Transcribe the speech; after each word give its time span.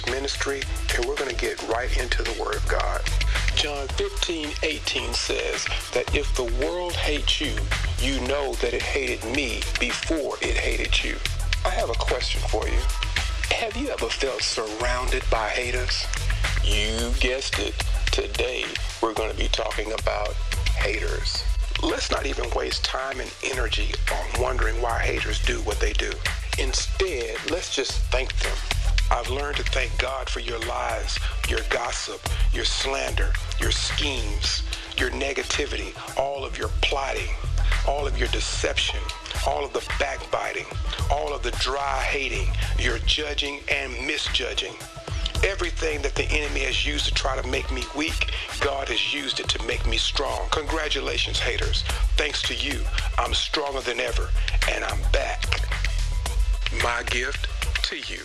this 0.00 0.12
ministry, 0.12 0.62
and 0.96 1.04
we're 1.04 1.16
going 1.16 1.30
to 1.30 1.36
get 1.36 1.62
right 1.68 1.94
into 1.98 2.22
the 2.22 2.40
Word 2.40 2.56
of 2.56 2.68
God. 2.68 3.00
John 3.56 3.88
15, 3.88 4.48
18 4.62 5.14
says 5.14 5.66
that 5.92 6.14
if 6.14 6.34
the 6.36 6.44
world 6.64 6.92
hates 6.92 7.40
you, 7.40 7.54
you 8.00 8.20
know 8.26 8.54
that 8.54 8.72
it 8.72 8.82
hated 8.82 9.24
me 9.34 9.62
before 9.78 10.36
it 10.40 10.56
hated 10.56 11.02
you. 11.02 11.16
I 11.64 11.70
have 11.70 11.90
a 11.90 11.94
question 11.94 12.40
for 12.48 12.66
you. 12.66 12.78
Have 13.56 13.76
you 13.76 13.90
ever 13.90 14.06
felt 14.06 14.42
surrounded 14.42 15.22
by 15.30 15.48
haters? 15.48 16.06
You 16.64 17.12
guessed 17.20 17.58
it. 17.58 17.74
Today, 18.12 18.64
we're 19.02 19.14
going 19.14 19.30
to 19.30 19.36
be 19.36 19.48
talking 19.48 19.92
about 19.92 20.34
haters. 20.76 21.44
Let's 21.82 22.10
not 22.10 22.26
even 22.26 22.44
waste 22.54 22.84
time 22.84 23.20
and 23.20 23.32
energy 23.44 23.92
on 24.12 24.42
wondering 24.42 24.80
why 24.80 24.98
haters 25.00 25.44
do 25.44 25.58
what 25.62 25.80
they 25.80 25.92
do. 25.94 26.12
Instead, 26.58 27.36
let's 27.50 27.74
just 27.74 27.92
thank 28.12 28.34
them. 28.38 28.79
I've 29.10 29.28
learned 29.28 29.56
to 29.56 29.64
thank 29.64 29.96
God 29.98 30.28
for 30.28 30.40
your 30.40 30.60
lies, 30.60 31.18
your 31.48 31.60
gossip, 31.68 32.20
your 32.52 32.64
slander, 32.64 33.32
your 33.60 33.72
schemes, 33.72 34.62
your 34.96 35.10
negativity, 35.10 35.92
all 36.18 36.44
of 36.44 36.56
your 36.56 36.68
plotting, 36.80 37.34
all 37.88 38.06
of 38.06 38.18
your 38.18 38.28
deception, 38.28 39.00
all 39.46 39.64
of 39.64 39.72
the 39.72 39.86
backbiting, 39.98 40.66
all 41.10 41.34
of 41.34 41.42
the 41.42 41.50
dry 41.52 42.00
hating, 42.02 42.48
your 42.78 42.98
judging 43.00 43.60
and 43.68 43.92
misjudging. 44.06 44.74
Everything 45.42 46.02
that 46.02 46.14
the 46.14 46.30
enemy 46.30 46.60
has 46.60 46.86
used 46.86 47.06
to 47.06 47.14
try 47.14 47.40
to 47.40 47.48
make 47.48 47.70
me 47.72 47.82
weak, 47.96 48.30
God 48.60 48.88
has 48.88 49.12
used 49.12 49.40
it 49.40 49.48
to 49.48 49.66
make 49.66 49.86
me 49.86 49.96
strong. 49.96 50.46
Congratulations, 50.50 51.40
haters. 51.40 51.82
Thanks 52.16 52.42
to 52.42 52.54
you, 52.54 52.80
I'm 53.18 53.34
stronger 53.34 53.80
than 53.80 54.00
ever, 54.00 54.28
and 54.70 54.84
I'm 54.84 55.00
back. 55.12 55.42
My 56.82 57.02
gift 57.04 57.48
to 57.84 57.96
you. 57.96 58.20